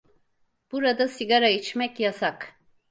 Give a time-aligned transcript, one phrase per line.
[0.71, 2.55] Burada sigara içmek yasak.